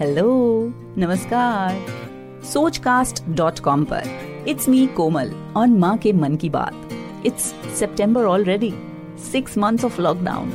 Hello 0.00 0.24
नमस्कार. 0.98 1.74
Sochcast.com 2.52 3.84
पर 3.84 4.02
it's 4.48 4.68
me 4.68 4.86
Komal 4.86 5.32
on 5.56 5.78
माँ 5.78 5.96
के 5.98 6.12
मन 6.12 6.36
की 6.36 6.48
बात 6.48 6.88
it's 7.26 7.44
September 7.78 8.24
already 8.24 8.72
six 9.32 9.58
months 9.58 9.84
of 9.84 10.00
lockdown 10.00 10.50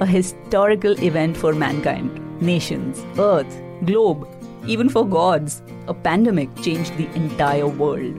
a 0.00 0.04
historical 0.04 0.96
event 1.02 1.36
for 1.36 1.54
mankind 1.54 2.10
nation 2.42 2.92
earth 3.18 3.84
globe 3.84 4.40
even 4.68 4.88
for 4.88 5.04
gods 5.04 5.62
a 5.88 5.92
pandemic 5.92 6.50
change 6.50 6.92
the 7.00 7.74
world 7.78 8.14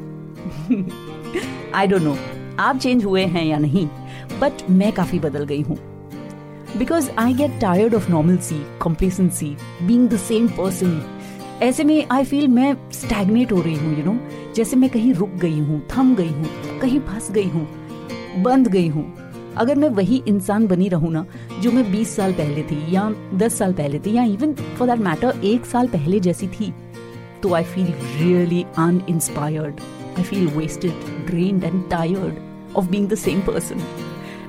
I 1.76 1.88
don't 1.88 2.02
know 2.02 2.18
आप 2.60 2.78
change 2.78 3.06
हुए 3.06 3.26
हैं 3.26 3.46
या 3.46 3.58
नहीं 3.58 3.88
बट 4.42 4.70
मैं 4.70 4.92
काफ़ी 4.92 5.20
बदल 5.20 5.46
गई 5.46 5.62
हूँ। 5.62 5.97
Because 6.76 7.10
I 7.20 7.34
get 7.34 7.60
tired 7.62 7.96
of 7.96 8.10
normalcy 8.38 8.56
complacency 8.80 9.56
being 9.84 10.08
the 10.10 10.18
same 10.18 10.48
person 10.48 11.02
ऐसे 11.64 11.84
में 11.84 12.06
आई 12.12 12.24
फील 12.24 12.48
मैं 12.48 12.76
स्टैगनेट 12.94 13.52
हो 13.52 13.62
रही 13.62 13.76
हूँ 13.76 13.98
यू 13.98 14.04
नो 14.06 14.18
जैसे 14.56 14.76
मैं 14.76 14.90
कहीं 14.90 15.14
रुक 15.14 15.30
गई 15.30 15.60
हूँ, 15.60 15.82
थम 15.92 16.14
गई 16.16 16.28
हूँ, 16.28 16.80
कहीं 16.80 17.00
फंस 17.00 17.32
गई 17.32 17.48
हूँ, 17.50 17.68
बंद 18.44 18.68
गई 18.68 18.88
हूँ। 18.88 19.06
अगर 19.58 19.76
मैं 19.76 19.90
वही 19.90 20.22
इंसान 20.28 20.68
बनी 20.68 20.88
रहूँ 20.90 21.12
ना, 21.12 21.26
जो 21.62 21.72
मैं 21.72 21.84
20 21.92 22.16
साल 22.16 22.34
पहले 22.34 22.64
थी, 22.64 22.96
या 22.96 23.10
10 23.34 23.58
साल 23.58 23.74
पहले 23.74 24.00
थी, 24.00 24.16
या 24.16 24.24
इवन 24.24 24.54
फॉर 24.54 24.88
दैट 24.88 25.00
मैटर 25.00 25.42
एक 25.44 25.66
साल 25.66 25.88
पहले 25.88 26.20
जैसी 26.20 26.48
थी 26.48 26.74
तो 27.44 27.54
I 27.54 27.64
feel 27.64 27.94
really 28.22 28.64
uninspired 28.78 29.80
I 30.18 30.24
feel 30.24 30.48
wasted 30.48 31.26
drained 31.28 31.64
and 31.64 31.84
tired 31.90 32.76
of 32.76 32.90
being 32.90 33.08
the 33.10 33.16
same 33.16 33.42
person 33.42 33.82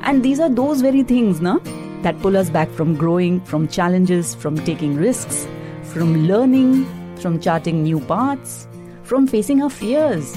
and 0.04 0.22
these 0.22 0.40
are 0.40 0.48
those 0.48 0.82
very 0.82 1.04
things 1.04 1.40
ना? 1.40 1.58
that 2.03 2.19
pull 2.21 2.37
us 2.37 2.49
back 2.49 2.69
from 2.69 2.95
growing, 2.95 3.39
from 3.41 3.67
challenges, 3.67 4.35
from 4.35 4.57
taking 4.57 4.95
risks, 4.95 5.47
from 5.83 6.27
learning, 6.27 6.85
from 7.17 7.39
charting 7.39 7.83
new 7.83 7.99
paths, 7.99 8.67
from 9.03 9.27
facing 9.27 9.61
our 9.61 9.69
fears, 9.69 10.35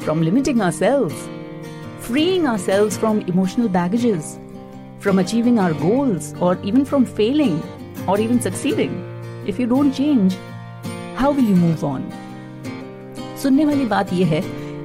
from 0.00 0.22
limiting 0.22 0.60
ourselves, 0.60 1.14
freeing 2.00 2.46
ourselves 2.46 2.96
from 2.96 3.20
emotional 3.22 3.68
baggages, 3.68 4.38
from 4.98 5.18
achieving 5.18 5.58
our 5.58 5.74
goals, 5.74 6.34
or 6.40 6.58
even 6.62 6.84
from 6.84 7.04
failing, 7.04 7.62
or 8.06 8.18
even 8.18 8.40
succeeding. 8.40 9.04
If 9.46 9.58
you 9.58 9.66
don't 9.66 9.92
change, 9.92 10.36
how 11.14 11.30
will 11.30 11.44
you 11.44 11.56
move 11.56 11.84
on? 11.84 12.10
सुनने 13.42 13.64
वाली 13.64 13.84
बात 13.86 14.12
यह 14.12 14.26
है 14.26 14.40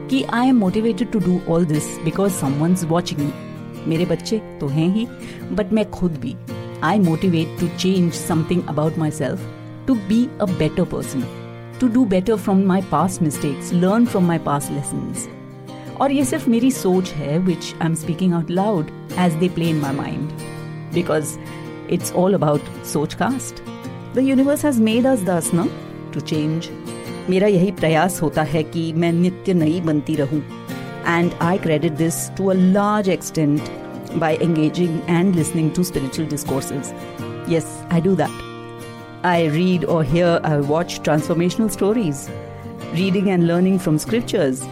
कि 0.09 0.23
I 0.34 0.48
am 0.48 0.58
motivated 0.59 1.12
to 1.12 1.20
do 1.20 1.39
all 1.53 1.66
this 1.66 1.86
because 2.03 2.31
someone's 2.31 2.84
watching 2.86 3.20
me 3.20 3.31
मेरे 3.89 4.05
बच्चे 4.06 4.39
तो 4.61 4.69
हैं 4.69 4.89
ही 4.94 5.06
बट 5.53 5.72
मैं 5.72 5.91
खुद 5.91 6.12
भी 6.12 6.34
I 6.83 6.98
motivate 6.98 7.61
to 7.61 7.69
change 7.69 8.12
something 8.12 8.62
about 8.69 8.98
myself 9.11 9.41
to 9.86 9.95
be 9.95 10.28
a 10.41 10.45
better 10.45 10.84
person 10.84 11.25
to 11.80 11.89
do 11.89 12.05
better 12.05 12.36
from 12.36 12.62
my 12.62 12.83
past 12.83 13.19
mistakes 13.22 13.72
learn 13.72 14.06
from 14.06 14.27
my 14.27 14.39
past 14.39 14.70
lesson 14.70 15.14
और 16.00 16.12
ये 16.12 16.25
सिर्फ़ 16.25 16.50
मेरी 16.50 16.70
सोच 16.70 17.12
है 17.12 17.39
which 17.39 17.75
I 17.83 17.86
am 17.89 17.95
speaking 17.95 18.34
out 18.34 18.50
loud 18.50 18.91
as 19.19 19.33
they 19.33 19.48
play 19.48 19.69
in 19.69 19.80
my 19.80 19.95
mind 19.95 20.30
because 20.95 21.36
it's 21.91 22.12
all 22.12 22.34
about 22.34 22.61
Sochcast 23.14 23.62
the 24.17 24.19
universe 24.19 24.64
has 24.64 24.83
made 24.83 25.06
us 25.06 25.23
दस 25.23 25.50
न 25.55 25.69
to 26.14 26.20
change 26.20 26.69
मेरा 27.30 27.47
यही 27.47 27.70
प्रयास 27.70 28.23
होता 28.23 28.42
है 28.42 28.62
कि 28.62 28.92
मैं 28.92 29.12
नित्य 29.12 29.55
नई 29.55 29.80
बनती 29.80 30.14
रहूँ। 30.14 30.42
and 31.08 31.36
I 31.39 31.58
credit 31.58 31.98
this 31.98 32.30
to 32.38 32.52
a 32.52 32.53
large 32.53 33.08
extent 33.08 33.62
by 34.20 34.38
engaging 34.38 35.02
and 35.08 35.36
listening 35.36 35.73
to 35.73 35.84
spiritual 35.84 36.26
discourses. 36.26 36.94
Yes, 37.48 37.84
I 37.89 38.00
do 38.00 38.16
that. 38.16 38.31
I 39.23 39.45
read 39.45 39.86
or 39.86 40.03
hear, 40.03 40.39
I 40.44 40.58
watch 40.58 41.02
transformational 41.02 41.71
stories, 41.71 42.30
reading 42.94 43.30
and 43.30 43.48
learning 43.48 43.80
from 43.80 43.98
scriptures, 43.98 44.66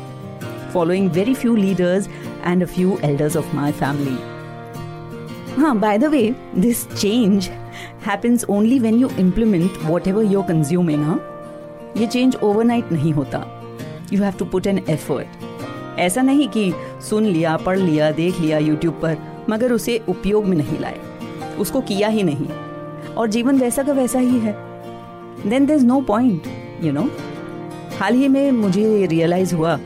following 0.72 1.10
very 1.10 1.34
few 1.34 1.56
leaders 1.56 2.08
and 2.44 2.62
a 2.62 2.68
few 2.68 3.00
elders 3.00 3.36
of 3.36 3.54
my 3.54 3.72
family. 3.72 4.18
Huh, 5.56 5.74
by 5.76 5.98
the 5.98 6.10
way, 6.10 6.36
this 6.54 6.88
change 7.02 7.50
happens 8.02 8.46
only 8.46 8.80
when 8.80 9.00
you 9.00 9.10
implement 9.12 9.84
whatever 9.84 10.24
you're 10.24 10.44
consuming. 10.44 11.04
Huh? 11.04 11.20
ये 11.98 12.08
change 12.08 12.36
overnight 12.44 12.92
नहीं 12.92 13.14
होता 13.14 13.44
you 14.14 14.24
have 14.24 14.34
to 14.40 14.46
put 14.54 14.68
an 14.68 14.78
effort 14.90 15.35
ऐसा 15.99 16.23
नहीं 16.23 16.49
कि 16.49 16.73
सुन 17.11 17.25
लिया, 17.25 17.57
पढ़ 17.57 17.79
लिया, 17.79 18.11
देख 18.11 18.41
लिया 18.41 18.59
यूट्यूब 18.59 18.95
पर, 18.95 19.17
मगर 19.51 19.73
उसे 19.73 20.03
उपयोग 20.09 20.45
में 20.45 20.57
नहीं 20.57 20.79
लाए। 20.79 21.01
उसको 21.59 21.81
किया 21.81 22.09
ही 22.09 22.23
नहीं। 22.23 22.47
और 23.15 23.29
जीवन 23.29 23.59
वैसा 23.59 23.83
का 23.83 23.93
वैसा 23.93 24.19
ही 24.19 24.39
है। 24.39 24.53
Then 25.47 25.67
there 25.67 25.77
is 25.77 25.87
no 25.87 26.01
point 26.01 26.43
you 26.83 26.93
know 26.93 27.11
हाल 28.01 28.15
ही 28.15 28.29
में 28.29 28.53
मुझे 28.53 29.07
रियलाइज़ 29.07 29.55
हुआ 29.55 29.79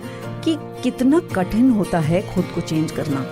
कि 0.45 0.57
कितना 0.83 1.21
कठिन 1.35 1.71
होता 1.71 1.99
है 1.99 2.35
खुद 2.35 2.45
को 2.45 2.61
चेंज 2.61 2.93
करना। 2.93 3.27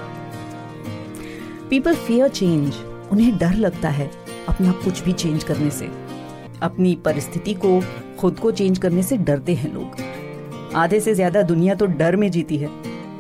पीपल 1.71 1.94
फियर 1.94 2.28
चेंज 2.28 2.75
उन्हें 3.12 3.38
डर 3.38 3.55
लगता 3.55 3.88
है 3.88 4.11
अपना 4.49 4.72
कुछ 4.72 5.03
भी 5.03 5.12
चेंज 5.12 5.44
करने 5.44 5.71
से। 5.71 5.88
अपनी 6.62 6.94
परिस्थिति 7.05 7.55
को, 7.55 7.83
खुद 8.21 8.38
को 8.38 8.50
चेंज 8.50 8.78
करने 8.78 9.03
से 9.03 9.17
डरते 9.17 9.55
हैं 9.55 9.75
लोग। 9.75 10.08
आधे 10.77 11.01
से 11.01 11.15
ज़्यादा 11.15 11.43
दुनिया 11.43 11.75
तो 11.75 11.87
डर 11.87 12.17
में 12.17 12.31
जीती 12.31 12.56
है, 12.56 12.69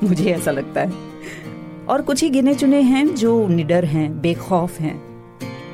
मुझे 0.04 0.30
ऐसा 0.32 0.50
लगता 0.50 0.80
है। 0.80 1.86
और 1.88 2.02
कुछ 2.02 2.22
ही 2.22 2.28
गिने 2.30 2.54
चुने 2.54 2.80
हैं 2.82 3.14
जो 3.14 3.46
निडर 3.48 3.84
हैं, 3.84 4.20
बेखौफ 4.20 4.80
हैं, 4.80 4.94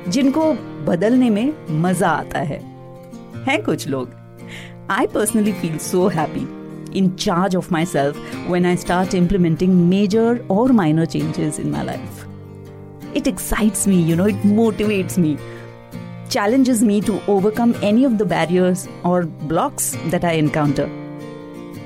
जिनको 0.09 0.51
बदलने 0.85 1.29
में 1.29 1.53
मज़ा 1.81 2.09
आता 2.09 2.39
है। 2.41 2.59
हैं 3.47 3.61
कुछ 3.63 3.87
लोग। 3.87 4.11
I 4.91 5.07
personally 5.13 5.51
feel 5.53 5.77
so 5.77 6.07
happy 6.07 6.47
in 6.99 7.09
charge 7.19 7.55
of 7.55 7.71
myself 7.85 8.49
when 8.49 8.65
I 8.65 8.75
start 8.77 9.15
implementing 9.15 9.73
major 9.89 10.45
और 10.51 10.71
minor 10.71 11.05
changes 11.05 11.59
in 11.59 11.69
my 11.71 11.85
life 11.85 13.15
it 13.17 13.27
excites 13.27 13.87
me 13.87 14.03
you 14.03 14.15
know 14.15 14.27
it 14.27 14.45
motivates 14.45 15.19
me 15.19 15.37
challenges 16.33 16.79
me 16.85 16.95
to 17.07 17.15
overcome 17.31 17.73
any 17.87 18.05
of 18.05 18.13
the 18.19 18.25
barriers 18.29 18.81
or 19.09 19.17
blocks 19.49 19.89
that 20.13 20.23
I 20.29 20.31
encounter. 20.37 20.87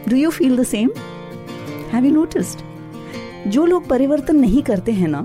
Do 0.10 0.16
you 0.16 0.30
feel 0.32 0.58
the 0.58 0.64
same 0.66 0.90
have 1.92 2.06
you 2.06 2.12
noticed 2.12 2.60
जो 3.48 3.66
लोग 3.66 3.88
परिवर्तन 3.88 4.36
नहीं 4.36 4.62
करते 4.64 4.92
हैं 4.92 5.08
ना, 5.08 5.20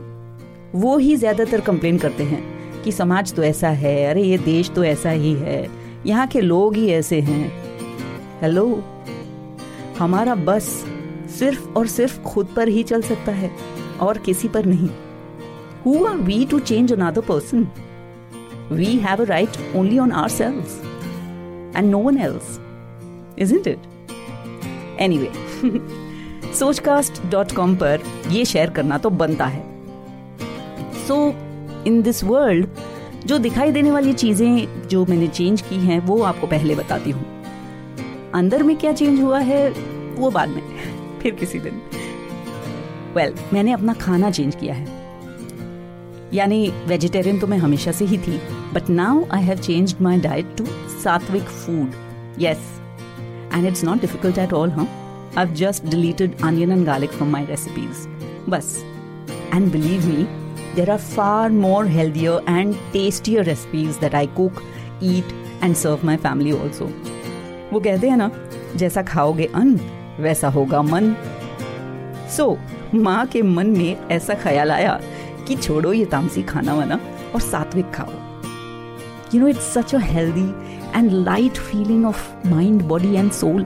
वो 0.75 0.97
ही 0.99 1.15
ज़्यादातर 1.17 1.61
complain 1.61 1.99
करते 1.99 2.25
हैं 2.25 2.83
कि 2.83 2.93
समाज 2.93 3.33
तो 3.35 3.43
ऐसा 3.45 3.69
है, 3.69 4.05
अरे 4.07 4.23
ये 4.23 4.39
देश 4.39 4.71
तो 4.71 4.85
ऐसा 4.85 5.11
ही 5.11 5.33
है, 5.35 5.67
यहाँ 6.07 6.27
के 6.27 6.41
लोग 6.41 6.75
ही 6.77 6.89
ऐसे 6.93 7.21
हैं। 7.21 7.47
हेलो 8.41 8.67
हमारा 9.99 10.35
बस 10.35 10.69
सिर्फ़ 11.39 11.69
और 11.69 11.87
सिर्फ़ 11.87 12.21
खुद 12.23 12.49
पर 12.57 12.69
ही 12.69 12.83
चल 12.83 13.03
सकता 13.03 13.33
है, 13.33 13.51
और 14.01 14.19
किसी 14.19 14.49
पर 14.49 14.67
नहीं। 14.67 14.89
Who 15.85 16.05
are 16.05 16.17
we 16.19 16.45
to 16.47 16.59
change 16.61 16.93
another 16.93 17.21
person 17.23 17.67
we 18.73 18.95
have 18.99 19.23
a 19.23 19.29
right 19.29 19.57
only 19.77 19.99
on 19.99 20.13
our 20.13 20.29
selves 20.31 21.77
and 21.77 21.91
no 21.91 21.99
one 22.01 22.19
else 22.19 22.59
is 23.39 23.55
it 23.55 23.77
anyway 25.01 26.53
Sochcast 26.55 27.23
dot 27.27 27.53
com 27.53 27.77
पर 27.77 28.03
ये 28.29 28.45
शेयर 28.45 28.71
करना 28.71 28.99
तो 28.99 29.11
बनता 29.11 29.47
है। 29.47 29.63
सो 31.09 31.17
इन 31.87 32.03
दिस 32.03 32.25
वर्ल्ड 32.25 32.67
जो 33.27 33.39
दिखाई 33.39 33.73
देने 33.73 33.91
वाली 33.91 34.13
चीज़ें 34.13 34.89
जो 34.89 35.05
मैंने 35.07 35.27
चेंज 35.29 35.61
की 35.61 35.77
हैं 35.77 35.99
वो 36.01 36.23
आपको 36.23 36.47
पहले 36.47 36.75
बताती 36.75 37.11
हूँ। 37.11 37.25
अंदर 38.35 38.63
में 38.63 38.77
क्या 38.77 38.93
चेंज 38.93 39.21
हुआ 39.21 39.39
है 39.39 39.69
वो 40.17 40.31
बाद 40.31 40.49
में 40.49 40.63
फिर 41.23 41.35
किसी 41.35 41.59
दिन। 41.59 41.81
वेल 43.17 43.33
well, 43.33 43.53
मैंने 43.55 43.73
अपना 43.73 43.93
खाना 43.93 44.31
चेंज 44.31 44.55
किया 44.55 44.75
है। 44.75 45.03
यानी 46.35 46.69
वेजिटेरियन 46.87 47.39
तो 47.39 47.47
मैं 47.47 47.59
हमेशा 47.59 47.93
से 47.93 48.05
ही 48.05 48.19
थी 48.19 48.41
but 48.75 48.91
now 48.91 49.25
I 49.33 49.43
have 49.43 49.59
changed 49.59 50.03
my 50.03 50.21
diet 50.21 50.57
to 50.59 50.67
sattvic 51.03 51.43
food 51.43 51.93
yes 52.39 52.81
and 53.54 53.66
it's 53.66 53.84
not 53.84 54.02
difficult 54.02 54.38
at 54.38 54.54
all, 54.54 54.70
huh? 54.70 54.86
I've 55.36 55.54
just 55.54 55.86
deleted 55.86 56.42
onion 56.42 56.72
and 56.72 56.86
garlic 56.86 57.12
from 57.12 57.32
my 57.32 57.44
recipes. 57.46 58.08
Bas. 58.48 58.84
And 59.52 59.72
believe 59.72 60.08
me, 60.08 60.28
there 60.76 60.90
are 60.90 60.98
far 60.98 61.50
more 61.50 61.86
healthier 61.86 62.42
and 62.48 62.78
tastier 62.94 63.44
recipes 63.44 63.98
that 64.00 64.14
I 64.14 64.28
cook, 64.28 64.64
eat 65.02 65.26
and 65.62 65.78
serve 65.78 66.04
my 66.04 66.18
family 66.18 66.54
also. 66.54 66.90
वो 67.72 67.80
कहते 67.80 68.10
हैं 68.10 68.18
ना 68.18 68.30
जैसा 68.76 69.02
खाओगे 69.04 69.46
अन्न 69.56 69.80
वैसा 70.24 70.48
होगा 70.50 70.82
मन 70.82 71.14
सो 72.36 72.46
so, 72.46 72.96
माँ 72.96 73.26
के 73.34 73.42
मन 73.42 73.68
में 73.78 74.08
ऐसा 74.12 74.34
ख्याल 74.44 74.72
आया 74.72 75.00
कि 75.48 75.56
छोड़ो 75.56 75.94
ये 75.94 76.06
तामसी 76.14 76.44
खाना 76.44 76.74
वाना 76.76 77.00
और 77.34 77.42
सात्विक 77.42 77.92
खाओ 77.94 78.14
you 79.34 79.40
know 79.42 79.48
it's 79.48 79.74
such 79.74 79.96
a 79.96 80.00
healthy 80.14 80.48
and 80.95 81.13
light 81.25 81.59
feeling 81.59 82.05
of 82.05 82.19
mind, 82.45 82.89
body, 82.89 83.17
and 83.17 83.33
soul. 83.33 83.65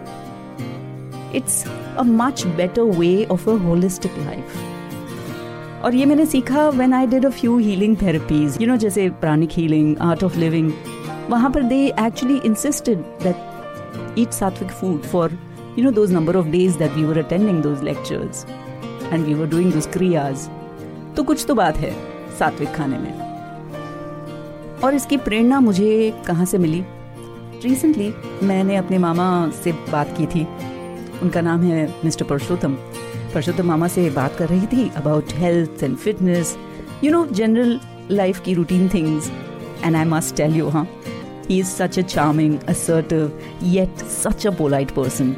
It's 1.32 1.56
a 1.96 2.04
much 2.04 2.44
better 2.56 2.86
way 3.00 3.26
of 3.26 3.46
a 3.46 3.56
holistic 3.64 4.16
life. 4.26 4.56
और 5.84 5.94
ये 5.94 6.06
मैंने 6.06 6.26
सीखा 6.26 6.68
when 6.68 6.92
I 6.94 7.06
did 7.06 7.26
a 7.26 7.30
few 7.30 7.58
healing 7.58 7.96
therapies 8.02 8.56
you 8.60 8.66
know 8.68 8.76
जैसे 8.76 9.08
pranic 9.20 9.50
healing 9.52 9.96
Art 9.98 10.24
of 10.24 10.38
Living 10.38 10.72
वहाँ 11.30 11.50
पर 11.50 11.62
they 11.62 11.86
actually 12.00 12.40
insisted 12.46 12.98
that 12.98 14.18
eat 14.18 14.32
sattvic 14.32 14.70
food 14.70 15.02
for 15.02 15.38
you 15.78 15.84
know 15.84 15.90
those 15.90 16.12
number 16.12 16.36
of 16.36 16.46
days 16.46 16.78
that 16.78 16.92
we 16.92 17.04
were 17.04 17.18
attending 17.18 17.62
those 17.62 17.82
lectures 17.82 18.44
and 19.12 19.24
we 19.26 19.34
were 19.34 19.46
doing 19.46 19.72
those 19.72 19.86
kriyas 19.86 20.48
तो 21.16 21.22
कुछ 21.22 21.44
तो 21.48 21.54
बात 21.54 21.76
है 21.76 21.94
सात्विक 22.38 22.74
खाने 22.74 22.98
में। 22.98 23.12
और 24.84 24.94
इसकी 24.94 25.16
प्रेरणा 25.16 25.60
मुझे 25.60 26.14
कहाँ 26.26 26.44
से 26.46 26.58
मिली? 26.58 26.84
रिसेंटली 27.64 28.12
मैंने 28.42 28.76
अपने 28.76 28.98
मामा 28.98 29.28
से 29.64 29.72
बात 29.72 30.14
की 30.18 30.26
थी। 30.26 30.46
उनका 31.22 31.40
नाम 31.40 31.62
है 31.62 31.94
मिस्टर 32.04 32.24
परशोत्तम। 32.24 32.74
परशोत्तम 33.34 33.66
मामा 33.66 33.88
से 33.88 34.08
बात 34.10 34.36
कर 34.36 34.48
रही 34.48 34.66
थी 34.66 34.90
about 34.96 35.32
health 35.34 35.82
and 35.82 35.96
fitness 35.96 36.56
you 37.04 37.10
know 37.12 37.26
general 37.26 37.80
life 38.10 38.40
की 38.40 38.54
routine 38.54 38.88
things 38.88 39.30
and 39.84 39.96
I 39.96 40.04
must 40.04 40.36
tell 40.36 40.56
you 40.56 40.68
हाँ 40.68 40.86
he 41.50 41.58
is 41.58 41.66
such 41.66 41.98
a 41.98 42.02
charming 42.02 42.58
assertive 42.68 43.40
yet 43.62 43.96
such 43.96 44.46
a 44.46 44.50
polite 44.50 44.90
person 44.90 45.34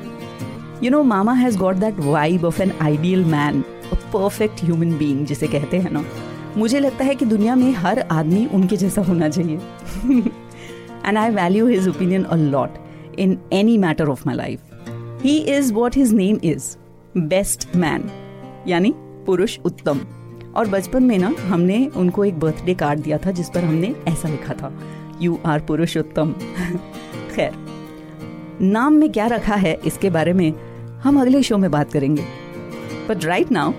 you 0.82 0.90
know 0.90 1.02
mama 1.02 1.32
has 1.32 1.58
got 1.58 1.76
that 1.76 2.00
vibe 2.00 2.44
of 2.44 2.62
an 2.62 2.72
ideal 2.80 3.24
man 3.24 3.62
a 3.92 3.94
perfect 4.12 4.64
human 4.64 4.96
being 4.98 5.26
जिसे 5.26 5.46
कहते 5.46 5.78
हैं 5.78 5.90
ना। 5.90 6.04
मुझे 6.56 6.80
लगता 6.80 7.04
है 7.04 7.14
कि 7.14 7.24
दुनिया 7.24 7.54
में 7.54 7.72
हर 7.72 7.98
आदमी 8.00 8.46
उनके 8.46 8.76
जैसा 8.76 9.02
होना 9.02 9.28
चाहिए। 9.28 9.60
And 11.06 11.18
I 11.18 11.30
value 11.30 11.66
his 11.66 11.88
opinion 11.88 12.24
a 12.24 12.36
lot 12.36 12.78
in 13.18 13.38
any 13.52 13.76
matter 13.78 14.08
of 14.08 14.22
my 14.26 14.36
life 14.36 14.60
he 15.22 15.38
is 15.48 15.72
what 15.72 15.96
his 15.96 16.12
name 16.12 16.38
is 16.44 16.76
best 17.18 17.68
man 17.76 18.10
यानी 18.68 18.94
पुरुष 19.26 19.58
उत्तम। 19.64 20.00
और 20.56 20.68
बचपन 20.68 21.02
में 21.02 21.18
ना, 21.18 21.34
हमने 21.40 21.86
उनको 21.96 22.24
एक 22.24 22.38
बर्थडे 22.40 22.74
कार्ड 22.74 23.00
दिया 23.00 23.18
था, 23.18 23.30
जिस 23.30 23.48
पर 23.48 23.64
हमने 23.64 23.94
ऐसा 24.08 24.28
लिखा 24.28 24.54
था 24.54 24.72
यू 25.22 25.38
आर 25.46 25.60
पुरुषोत्तम 25.60 26.32
खैर, 27.34 27.52
नाम 28.62 28.94
में 28.94 29.10
क्या 29.12 29.26
रखा 29.26 29.54
है, 29.54 29.78
इसके 29.86 30.10
बारे 30.10 30.32
में 30.32 30.52
हम 31.02 31.20
अगले 31.20 31.42
शो 31.42 31.58
में 31.58 31.70
बात 31.70 31.92
करेंगे। 31.92 32.22
But 33.08 33.24
right 33.24 33.52
now 33.52 33.72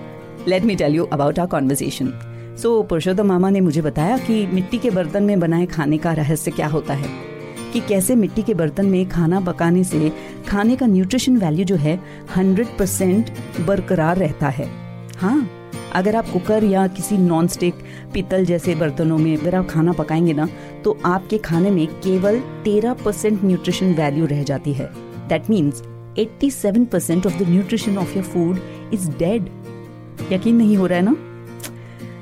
let 0.48 0.64
me 0.64 0.76
tell 0.76 0.94
you 0.94 1.04
about 1.04 1.38
our 1.38 1.46
conversation 1.46 2.12
so 2.58 2.82
Purushottam 2.82 3.26
मामा 3.26 3.50
ने 3.50 3.60
मुझे 3.60 3.82
बताया 3.82 4.16
कि 4.18 4.46
मिट्टी 4.46 4.78
के 4.78 4.90
बर्तन 4.90 5.22
में 5.22 5.40
बनाए 5.40 5.66
खाने 5.66 5.98
का 5.98 6.12
रहस्य 6.12 6.50
क्या 6.50 6.66
होता 6.66 6.94
है? 6.94 7.08
कि 7.72 7.80
कैसे 7.80 8.14
मिट्टी 8.14 8.42
के 8.42 8.54
बर्तन 8.54 8.86
में 8.86 9.08
खाना 9.08 9.40
पकाने 9.40 9.84
से 9.84 10.12
खाने 10.48 10.76
का 10.76 10.86
न्यूट्रिशन 10.86 11.36
वैल्यू 11.36 11.64
जो 11.64 11.76
है 11.76 11.98
हंड्रेड 12.36 12.76
परसेंट 12.78 13.30
बरकरार 13.66 14.16
रहता 14.16 14.48
है। 14.48 14.68
हाँ 15.18 15.48
अगर 15.94 16.16
आप 16.16 16.28
कुकर 16.28 16.64
या 16.64 16.86
किसी 16.86 17.18
नॉन 17.18 17.46
स्टिक 17.46 17.74
पीतल 18.14 18.44
जैसे 18.44 18.74
बर्तनों 18.74 19.18
में 19.18 19.36
अगर 19.36 19.54
आप 19.54 19.68
खाना 19.70 19.92
पकाएँगे 19.92 20.32
ना 20.32 20.48
तो 20.84 20.98
आपके 21.04 21.38
खाने 21.38 21.70
में 21.70 21.86
केवल 21.86 22.38
तेरह 22.64 22.94
परसेंट 22.94 23.44
न्यूट्रिशन 23.44 23.94
वैल्यू 23.94 24.26
रह 24.26 24.42
जाती 24.42 24.72
है। 24.72 24.92
That 25.28 25.50
means 25.50 25.82
87 26.18 26.86
percent 26.86 27.26
of 27.26 27.42
the 27.42 27.48
nutrition 27.48 27.98
of 27.98 28.14
your 28.14 28.24
food 28.24 28.58
is 28.94 29.10
dead 29.10 29.50
यकीन 30.32 30.56
नहीं 30.56 30.76
हो 30.76 30.86
रहा 30.86 30.98
है 30.98 31.04
ना? 31.04 31.16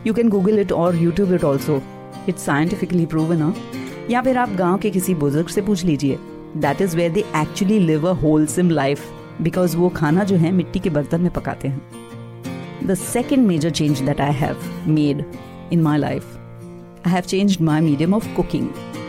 यू 0.07 0.15
कैन 0.15 0.29
गूगल 0.29 0.59
इट 0.59 0.73
और 0.73 0.97
YouTube 0.97 1.33
it 1.35 1.45
also 1.45 1.81
it's 2.29 2.45
scientifically 2.47 3.07
proven 3.07 3.39
ना 3.39 3.53
या 4.11 4.23
फिर 4.23 4.39
आप 4.39 4.51
गाँव 4.51 4.79
के 4.79 4.91
किसी 4.91 5.15
बुज़ुर्ग 5.15 5.49
से 5.49 5.63
पूछ 5.63 5.85
लीजिए। 5.85 6.19
That 6.57 6.81
is 6.83 6.97
where 6.97 7.13
they 7.13 7.21
actually 7.37 7.79
live 7.79 8.09
a 8.09 8.13
wholesome 8.13 8.71
life 8.71 9.09
because 9.43 9.77
वो 9.77 9.89
खाना 9.89 10.25
जो 10.25 10.37
है 10.37 10.53
मिट्टी 10.53 10.79
के 10.79 10.91
बर्तन 10.91 11.21
में 11.21 11.33
पकाते 11.33 11.69
हैं। 11.69 12.87
The 12.87 12.95
second 12.95 13.47
major 13.47 13.71
change 13.71 14.01
that 14.01 14.21
I 14.21 14.33
have 14.33 14.57
made 14.89 15.25
in 15.73 15.83
my 15.83 15.99
life 15.99 16.37
I 17.07 17.13
have 17.13 17.23
change 17.23 17.61
my 17.61 17.81
medium 17.81 18.15
of 18.15 18.35
cooking 18.37 18.69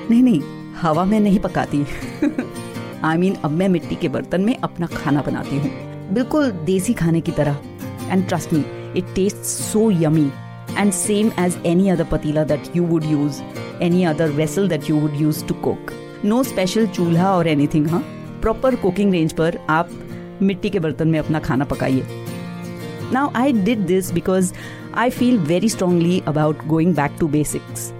नहीं 0.09 0.21
नहीं, 0.23 0.41
हवा 0.81 1.05
में 1.05 1.19
नहीं 1.19 1.39
पकाती। 1.39 1.85
आई 3.03 3.17
मीन 3.17 3.35
अब 3.43 3.51
मैं 3.51 3.67
मिट्टी 3.69 3.95
के 3.95 4.09
बर्तन 4.09 4.41
में 4.41 4.55
अपना 4.57 4.88
खाना 4.88 5.21
बनाती 5.21 5.57
हूँ। 5.57 5.71
बिल्कुल 6.13 6.51
देसी 6.65 6.93
खाने 6.93 7.21
की 7.21 7.31
तरह। 7.31 7.57
And 8.03 8.27
trust 8.27 8.53
me 8.53 8.63
it 8.97 9.13
taste 9.15 9.38
so 9.38 9.89
yummy 9.91 10.29
and 10.76 10.94
same 10.94 11.32
as 11.37 11.58
any 11.64 11.90
other 11.90 12.05
patila 12.05 12.46
that 12.46 12.75
you 12.75 12.82
would 12.82 13.05
use, 13.05 13.40
any 13.81 14.05
other 14.06 14.28
vessel 14.28 14.69
that 14.69 14.88
you 14.88 14.96
would 14.96 15.17
use 15.17 15.43
to 15.43 15.55
cook. 15.62 15.93
No 16.23 16.43
special 16.43 16.87
चूल्हा 16.87 17.31
और 17.37 17.46
anything 17.46 17.88
हाँ 17.90 18.02
प्रॉपर 18.43 18.75
कुकिंग 18.76 19.12
रेंज 19.12 19.32
पर 19.32 19.58
आप 19.70 19.90
मिट्टी 20.43 20.70
के 20.70 20.78
बर्तन 20.78 21.08
में 21.08 21.19
अपना 21.19 21.38
खाना 21.49 21.64
पकाइए 21.64 22.25
Now 23.12 23.31
I 23.34 23.52
did 23.52 23.87
this 23.88 24.11
because 24.11 24.52
I 24.94 25.11
feel 25.11 25.38
very 25.38 25.69
strongly 25.69 26.23
about 26.26 26.67
going 26.69 26.93
back 26.93 27.19
to 27.20 27.28
basics, 27.28 27.93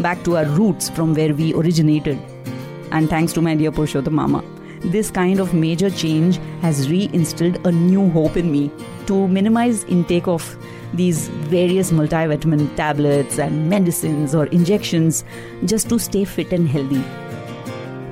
back 0.00 0.22
to 0.24 0.36
our 0.36 0.44
roots 0.44 0.88
from 0.88 1.14
where 1.14 1.34
we 1.34 1.52
originated. 1.54 2.18
And 2.92 3.10
thanks 3.10 3.32
to 3.32 3.42
my 3.42 3.54
dear 3.56 3.72
Purushottam 3.72 4.12
Mama, 4.12 4.44
this 4.84 5.10
kind 5.10 5.40
of 5.40 5.54
major 5.54 5.90
change 5.90 6.38
has 6.60 6.86
reinstilled 6.86 7.64
a 7.64 7.72
new 7.72 8.08
hope 8.10 8.36
in 8.36 8.52
me 8.52 8.70
to 9.06 9.26
minimize 9.26 9.82
intake 9.84 10.28
of 10.28 10.46
these 10.93 11.27
various 11.27 11.91
multivitamin 11.91 12.75
tablets 12.75 13.39
and 13.39 13.69
medicines 13.69 14.33
or 14.33 14.45
injections 14.47 15.23
just 15.65 15.89
to 15.89 15.99
stay 15.99 16.23
fit 16.23 16.51
and 16.51 16.67
healthy. 16.67 17.03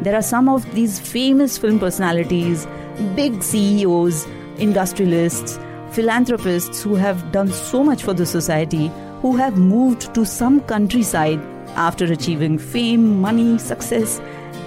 There 0.02 0.16
are 0.16 0.22
some 0.22 0.50
of 0.50 0.70
these 0.76 1.00
famous 1.00 1.58
film 1.58 1.80
personalities, 1.80 2.68
big 3.16 3.42
CEOs, 3.42 4.28
industrialists, 4.58 5.60
philanthropists 5.92 6.84
who 6.84 6.96
have 6.96 7.32
done 7.32 7.52
so 7.52 7.84
much 7.84 8.04
for 8.04 8.14
the 8.14 8.26
society 8.26 8.92
who 9.22 9.36
have 9.38 9.58
moved 9.58 10.14
to 10.14 10.26
some 10.26 10.60
countryside 10.62 11.40
after 11.76 12.06
achieving 12.06 12.58
fame, 12.58 13.20
money, 13.20 13.58
success, 13.58 14.20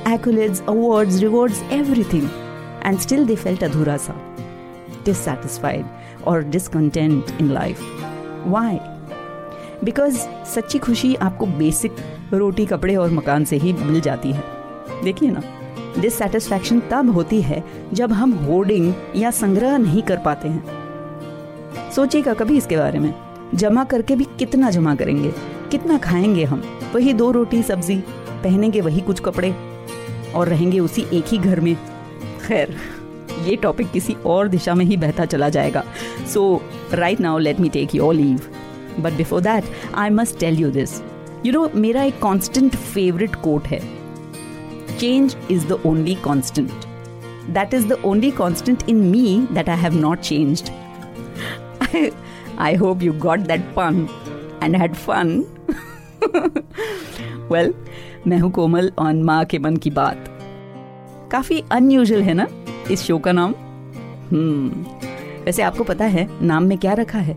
accolades, 0.05 0.67
awards, 0.67 1.23
rewards, 1.23 1.63
everything. 1.71 2.29
And 2.83 3.01
still 3.01 3.25
they 3.25 3.37
felt 3.37 3.61
adhura 3.61 3.99
sa, 4.01 4.15
dissatisfied 5.05 5.85
or 6.29 6.43
discontent 6.43 7.25
in 7.41 7.51
life 7.51 7.81
why 8.47 8.79
because 9.85 10.19
सच्ची 10.47 10.79
खुशी 10.79 11.15
आपको 11.15 11.47
basic 11.47 11.97
रोटी, 12.33 12.67
कपड़े 12.67 12.97
और 12.97 13.11
मकान 13.11 13.45
से 13.45 13.57
ही 13.57 13.73
मिल 13.73 14.01
जाती 14.01 14.33
है। 14.33 14.45
देखिए 15.05 15.31
ना 15.31 15.43
डिससेटिस्फैक्शन 15.99 16.83
तब 16.91 17.11
होती 17.11 17.43
है 17.43 17.65
जब 17.93 18.13
हम 18.13 18.33
होर्डिंग 18.33 18.95
या 19.17 19.31
संग्रह 19.31 19.79
नहीं 19.79 20.03
कर 20.03 20.17
पाते 20.17 20.49
हैं। 20.49 20.79
सोचिएगा 21.91 22.35
कभी 22.35 22.57
इसके 22.57 22.77
बारे 22.77 22.99
में, 22.99 23.15
जमा 23.55 23.85
करके 23.85 24.17
भी 24.17 24.25
कितना 24.39 24.71
जमा 24.71 24.95
करेंगे, 24.95 25.33
कितना 25.71 25.99
खाएँगे 25.99 26.45
हम? 26.45 26.63
वही 26.95 27.13
दो 27.13 27.31
रोटी, 27.31 27.63
सब्ज़ी, 27.63 27.97
पहनेंगे 28.43 28.81
वही 28.81 29.01
कुछ 29.01 29.21
कपड़े 29.21 29.55
और 30.35 30.49
रहेंगे 30.49 30.81
उसी 30.81 31.07
एक 31.13 31.25
ही 31.29 31.39
घर 31.39 31.61
में। 31.61 31.77
खैर 32.47 32.77
ये 33.47 33.57
टॉपिक 33.57 33.91
किसी 33.91 34.15
और 34.27 34.49
दिशा 34.49 34.75
में 34.75 34.85
ही 34.85 34.97
बहता 34.97 35.25
चला 35.25 35.49
जाएगा। 35.49 35.83
So 36.33 36.63
right 36.93 37.21
now 37.21 37.39
let 37.39 37.61
me 37.61 37.69
take 37.69 37.95
your 37.95 38.15
leave 38.15 38.41
but 39.01 39.13
before 39.13 39.41
that 39.41 39.65
I 39.95 40.11
must 40.11 40.39
tell 40.41 40.59
you 40.61 40.71
this 40.71 41.01
you 41.47 41.53
know 41.53 41.69
मेरा 41.75 42.03
एक 42.03 42.19
कॉन्स्टेंट 42.21 42.77
फेवरेट 42.77 43.35
कोट 43.37 43.67
है। 43.67 43.81
Change 44.99 45.37
is 45.51 45.67
the 45.67 45.81
only 45.87 46.15
constant 46.25 46.71
that 47.51 47.75
is 47.75 47.87
the 47.89 48.01
only 48.05 48.31
constant 48.31 48.83
in 48.89 48.97
me 49.11 49.47
that 49.53 49.69
I 49.69 49.77
have 49.77 49.95
not 50.01 50.21
changed 50.21 50.71
I 52.59 52.75
hope 52.77 53.03
you 53.03 53.13
got 53.19 53.41
that 53.41 53.61
pun 53.77 54.07
and 54.63 54.77
had 54.77 54.95
fun 54.95 55.45
well 57.53 57.75
मैं 58.27 58.39
हूँ 58.39 58.51
कोमल 58.53 58.91
on 58.99 59.23
माँ 59.23 59.45
के 59.45 59.59
मन 59.59 59.77
की 59.77 59.91
बात। 59.91 60.25
काफ़ी 61.33 61.63
unusual 61.73 62.23
है 62.23 62.35
ना? 62.35 62.47
इस 62.91 63.03
शो 63.03 63.19
का 63.19 63.33
नाम? 63.33 63.55
हम्म 64.31 64.85
वैसे 65.45 65.63
आपको 65.63 65.85
पता 65.85 66.05
है, 66.07 66.29
नाम 66.43 66.65
में 66.65 66.77
क्या 66.79 66.93
रखा 66.95 67.19
है? 67.19 67.37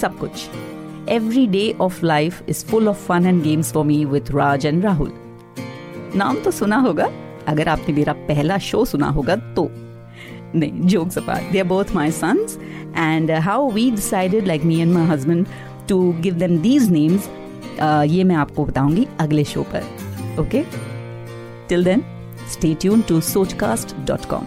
सब 0.00 0.18
कुछ। 0.18 0.48
Every 1.08 1.46
day 1.46 1.70
of 1.80 2.04
life 2.06 2.42
is 2.48 2.64
full 2.66 2.88
of 2.88 3.06
fun 3.06 3.26
and 3.26 3.42
games 3.42 3.72
for 3.72 3.84
me 3.84 4.04
with 4.04 4.30
Raj 4.30 4.66
and 4.66 4.84
Rahul 4.84 5.12
नाम 6.16 6.36
तो 6.44 6.50
सुना 6.50 6.76
होगा, 6.78 7.08
अगर 7.48 7.68
आपने 7.68 7.94
मेरा 7.94 8.12
पहला 8.28 8.58
शो 8.60 8.84
सुना 8.84 9.08
होगा 9.08 9.36
तो। 9.56 9.68
नहीं 10.54 10.80
jokes 10.82 11.18
apart 11.18 11.52
they 11.52 11.58
are 11.58 11.66
both 11.66 11.94
my 11.94 12.10
sons 12.10 12.58
and 12.96 13.30
how 13.30 13.70
we 13.70 13.90
decided 13.90 14.46
like 14.46 14.64
me 14.64 14.80
and 14.80 14.92
my 14.92 15.06
husband 15.06 15.46
to 15.88 16.00
give 16.20 16.34
them 16.34 16.58
these 16.58 16.90
names 16.90 17.28
ये 18.10 18.24
मैं 18.24 18.36
आपको 18.36 18.64
बताऊँगी 18.64 19.06
अगले 19.20 19.44
शो 19.44 19.62
पर 19.74 20.38
okay 20.40 20.64
till 21.68 21.84
then 21.84 22.02
stay 22.52 22.74
tune 22.80 23.00
to 23.08 23.20
Sochcast 23.20 23.96
dot 24.06 24.24
com 24.24 24.46